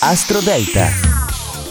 Astro 0.00 0.40
Delta. 0.40 1.13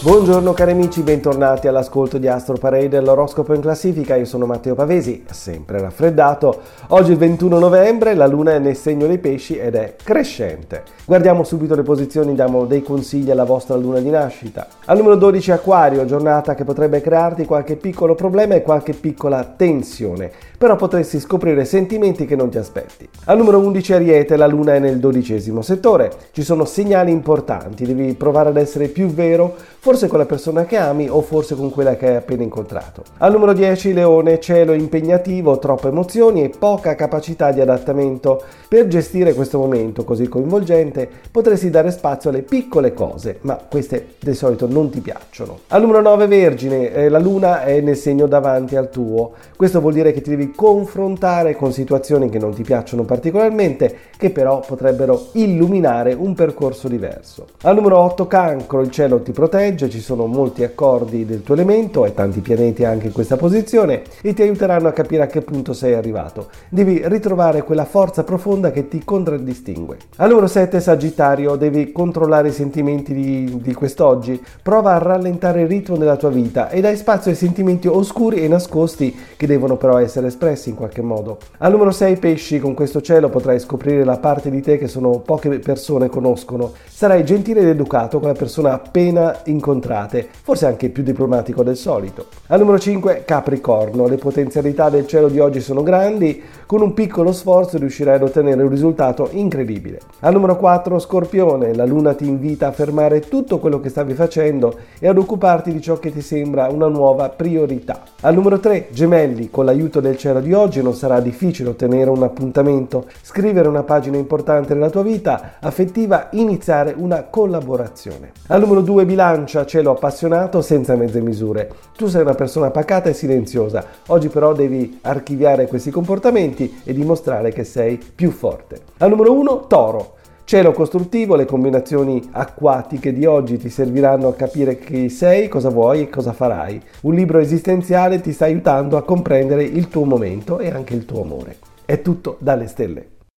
Buongiorno 0.04 0.52
cari 0.52 0.72
amici, 0.72 1.00
bentornati 1.00 1.66
all'ascolto 1.66 2.18
di 2.18 2.28
Astro 2.28 2.58
Parade 2.58 2.90
dell'oroscopo 2.90 3.54
in 3.54 3.62
classifica. 3.62 4.16
Io 4.16 4.26
sono 4.26 4.44
Matteo 4.44 4.74
Pavesi, 4.74 5.24
sempre 5.30 5.80
raffreddato. 5.80 6.60
Oggi 6.88 7.08
è 7.08 7.12
il 7.12 7.18
21 7.18 7.58
novembre, 7.58 8.12
la 8.12 8.26
luna 8.26 8.52
è 8.52 8.58
nel 8.58 8.76
segno 8.76 9.06
dei 9.06 9.16
pesci 9.16 9.56
ed 9.56 9.76
è 9.76 9.94
crescente. 9.96 10.82
Guardiamo 11.06 11.42
subito 11.42 11.74
le 11.74 11.84
posizioni, 11.84 12.34
diamo 12.34 12.66
dei 12.66 12.82
consigli 12.82 13.30
alla 13.30 13.44
vostra 13.44 13.76
luna 13.76 14.00
di 14.00 14.10
nascita. 14.10 14.66
Al 14.84 14.98
numero 14.98 15.16
12 15.16 15.52
Aquario, 15.52 16.04
giornata 16.04 16.54
che 16.54 16.64
potrebbe 16.64 17.00
crearti 17.00 17.46
qualche 17.46 17.76
piccolo 17.76 18.14
problema 18.14 18.56
e 18.56 18.60
qualche 18.60 18.92
piccola 18.92 19.42
tensione, 19.56 20.30
però 20.58 20.76
potresti 20.76 21.18
scoprire 21.18 21.64
sentimenti 21.64 22.26
che 22.26 22.36
non 22.36 22.50
ti 22.50 22.58
aspetti. 22.58 23.08
Al 23.24 23.38
numero 23.38 23.58
11 23.58 23.94
Ariete, 23.94 24.36
la 24.36 24.46
luna 24.46 24.74
è 24.74 24.78
nel 24.80 24.98
dodicesimo 24.98 25.62
settore. 25.62 26.12
Ci 26.32 26.42
sono 26.42 26.66
segnali 26.66 27.10
importanti, 27.10 27.86
devi 27.86 28.12
provare 28.12 28.50
ad 28.50 28.58
essere 28.58 28.88
più 28.88 29.06
vero, 29.06 29.54
forse 29.84 30.06
con 30.06 30.18
la 30.18 30.24
persona 30.24 30.64
che 30.64 30.78
ami 30.78 31.10
o 31.10 31.20
forse 31.20 31.54
con 31.54 31.70
quella 31.70 31.94
che 31.94 32.08
hai 32.08 32.16
appena 32.16 32.42
incontrato. 32.42 33.02
Al 33.18 33.32
numero 33.32 33.52
10 33.52 33.92
Leone, 33.92 34.40
cielo 34.40 34.72
impegnativo, 34.72 35.58
troppe 35.58 35.88
emozioni 35.88 36.42
e 36.42 36.48
poca 36.48 36.94
capacità 36.94 37.52
di 37.52 37.60
adattamento. 37.60 38.42
Per 38.66 38.88
gestire 38.88 39.34
questo 39.34 39.58
momento 39.58 40.02
così 40.02 40.26
coinvolgente 40.26 41.06
potresti 41.30 41.68
dare 41.68 41.90
spazio 41.90 42.30
alle 42.30 42.40
piccole 42.40 42.94
cose, 42.94 43.40
ma 43.42 43.56
queste 43.56 44.14
di 44.20 44.32
solito 44.32 44.66
non 44.66 44.88
ti 44.88 45.00
piacciono. 45.00 45.58
Al 45.68 45.82
numero 45.82 46.00
9 46.00 46.28
Vergine, 46.28 46.90
eh, 46.90 47.10
la 47.10 47.18
luna 47.18 47.64
è 47.64 47.82
nel 47.82 47.98
segno 47.98 48.26
davanti 48.26 48.76
al 48.76 48.88
tuo. 48.88 49.32
Questo 49.54 49.82
vuol 49.82 49.92
dire 49.92 50.14
che 50.14 50.22
ti 50.22 50.30
devi 50.30 50.52
confrontare 50.52 51.56
con 51.56 51.74
situazioni 51.74 52.30
che 52.30 52.38
non 52.38 52.54
ti 52.54 52.62
piacciono 52.62 53.02
particolarmente, 53.02 53.94
che 54.16 54.30
però 54.30 54.60
potrebbero 54.60 55.26
illuminare 55.32 56.14
un 56.14 56.32
percorso 56.32 56.88
diverso. 56.88 57.48
Al 57.64 57.74
numero 57.74 57.98
8 57.98 58.26
Cancro, 58.26 58.80
il 58.80 58.90
cielo 58.90 59.20
ti 59.20 59.32
protegge 59.32 59.72
legge 59.74 59.90
ci 59.90 60.00
sono 60.00 60.26
molti 60.26 60.62
accordi 60.62 61.26
del 61.26 61.42
tuo 61.42 61.54
elemento 61.54 62.06
e 62.06 62.14
tanti 62.14 62.40
pianeti 62.40 62.84
anche 62.84 63.06
in 63.06 63.12
questa 63.12 63.36
posizione 63.36 64.02
e 64.22 64.32
ti 64.32 64.42
aiuteranno 64.42 64.86
a 64.86 64.92
capire 64.92 65.24
a 65.24 65.26
che 65.26 65.42
punto 65.42 65.72
sei 65.72 65.94
arrivato. 65.94 66.48
Devi 66.68 67.02
ritrovare 67.06 67.64
quella 67.64 67.84
forza 67.84 68.22
profonda 68.22 68.70
che 68.70 68.86
ti 68.86 69.02
contraddistingue. 69.04 69.96
Al 70.16 70.28
numero 70.28 70.46
7 70.46 70.80
Sagittario 70.80 71.56
devi 71.56 71.90
controllare 71.90 72.48
i 72.48 72.52
sentimenti 72.52 73.12
di, 73.12 73.58
di 73.60 73.74
quest'oggi, 73.74 74.40
prova 74.62 74.94
a 74.94 74.98
rallentare 74.98 75.62
il 75.62 75.68
ritmo 75.68 75.96
della 75.96 76.16
tua 76.16 76.30
vita 76.30 76.70
e 76.70 76.80
dai 76.80 76.96
spazio 76.96 77.32
ai 77.32 77.36
sentimenti 77.36 77.88
oscuri 77.88 78.42
e 78.42 78.48
nascosti 78.48 79.14
che 79.36 79.46
devono 79.48 79.76
però 79.76 79.98
essere 79.98 80.28
espressi 80.28 80.68
in 80.68 80.76
qualche 80.76 81.02
modo. 81.02 81.38
Al 81.58 81.72
numero 81.72 81.90
6 81.90 82.16
Pesci 82.18 82.60
con 82.60 82.74
questo 82.74 83.00
cielo 83.00 83.28
potrai 83.28 83.58
scoprire 83.58 84.04
la 84.04 84.18
parte 84.18 84.50
di 84.50 84.62
te 84.62 84.78
che 84.78 84.86
sono 84.86 85.18
poche 85.18 85.58
persone 85.58 86.08
conoscono. 86.08 86.72
Sarai 86.88 87.24
gentile 87.24 87.62
ed 87.62 87.66
educato 87.66 88.20
con 88.20 88.28
la 88.28 88.34
persona 88.34 88.74
appena 88.74 89.40
incontrata 89.46 89.62
incontrate, 89.64 90.28
forse 90.42 90.66
anche 90.66 90.90
più 90.90 91.02
diplomatico 91.02 91.62
del 91.62 91.76
solito. 91.76 92.26
Al 92.48 92.58
numero 92.58 92.78
5 92.78 93.22
Capricorno, 93.24 94.06
le 94.06 94.16
potenzialità 94.16 94.90
del 94.90 95.06
cielo 95.06 95.28
di 95.28 95.38
oggi 95.38 95.60
sono 95.60 95.82
grandi, 95.82 96.42
con 96.66 96.82
un 96.82 96.92
piccolo 96.92 97.32
sforzo 97.32 97.78
riuscirai 97.78 98.16
ad 98.16 98.22
ottenere 98.22 98.62
un 98.62 98.68
risultato 98.68 99.28
incredibile. 99.32 100.00
Al 100.20 100.34
numero 100.34 100.56
4 100.56 100.98
Scorpione, 100.98 101.74
la 101.74 101.86
luna 101.86 102.12
ti 102.12 102.26
invita 102.26 102.66
a 102.66 102.72
fermare 102.72 103.20
tutto 103.20 103.58
quello 103.58 103.80
che 103.80 103.88
stavi 103.88 104.12
facendo 104.12 104.76
e 104.98 105.08
ad 105.08 105.16
occuparti 105.16 105.72
di 105.72 105.80
ciò 105.80 105.98
che 105.98 106.12
ti 106.12 106.20
sembra 106.20 106.68
una 106.68 106.88
nuova 106.88 107.30
priorità. 107.30 108.02
Al 108.20 108.34
numero 108.34 108.58
3 108.58 108.88
Gemelli, 108.90 109.48
con 109.50 109.64
l'aiuto 109.64 110.00
del 110.00 110.18
cielo 110.18 110.40
di 110.40 110.52
oggi 110.52 110.82
non 110.82 110.94
sarà 110.94 111.20
difficile 111.20 111.70
ottenere 111.70 112.10
un 112.10 112.22
appuntamento, 112.22 113.06
scrivere 113.22 113.68
una 113.68 113.82
pagina 113.82 114.18
importante 114.18 114.74
nella 114.74 114.90
tua 114.90 115.02
vita 115.02 115.54
affettiva, 115.60 116.28
iniziare 116.32 116.94
una 116.96 117.24
collaborazione. 117.24 118.32
Al 118.48 118.60
numero 118.60 118.80
2 118.82 119.06
Bilancia, 119.06 119.53
cielo 119.64 119.92
appassionato 119.92 120.60
senza 120.60 120.96
mezze 120.96 121.20
misure. 121.20 121.70
Tu 121.96 122.08
sei 122.08 122.22
una 122.22 122.34
persona 122.34 122.70
pacata 122.70 123.08
e 123.08 123.14
silenziosa, 123.14 123.84
oggi 124.08 124.28
però 124.28 124.52
devi 124.52 124.98
archiviare 125.02 125.68
questi 125.68 125.90
comportamenti 125.90 126.80
e 126.82 126.92
dimostrare 126.92 127.52
che 127.52 127.62
sei 127.62 128.00
più 128.14 128.32
forte. 128.32 128.80
Al 128.98 129.10
numero 129.10 129.32
1, 129.32 129.66
Toro. 129.68 130.14
Cielo 130.46 130.72
costruttivo, 130.72 131.36
le 131.36 131.46
combinazioni 131.46 132.28
acquatiche 132.32 133.14
di 133.14 133.24
oggi 133.24 133.56
ti 133.56 133.70
serviranno 133.70 134.28
a 134.28 134.34
capire 134.34 134.78
chi 134.78 135.08
sei, 135.08 135.48
cosa 135.48 135.70
vuoi 135.70 136.02
e 136.02 136.10
cosa 136.10 136.32
farai. 136.32 136.82
Un 137.02 137.14
libro 137.14 137.38
esistenziale 137.38 138.20
ti 138.20 138.32
sta 138.32 138.44
aiutando 138.46 138.96
a 138.96 139.04
comprendere 139.04 139.62
il 139.62 139.88
tuo 139.88 140.04
momento 140.04 140.58
e 140.58 140.68
anche 140.70 140.94
il 140.94 141.06
tuo 141.06 141.22
amore. 141.22 141.56
È 141.86 142.02
tutto 142.02 142.36
dalle 142.40 142.66
stelle. 142.66 143.13